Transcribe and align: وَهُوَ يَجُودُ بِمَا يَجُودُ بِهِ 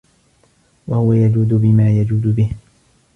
وَهُوَ 0.87 1.13
يَجُودُ 1.13 1.53
بِمَا 1.53 1.89
يَجُودُ 1.91 2.27
بِهِ 2.35 2.51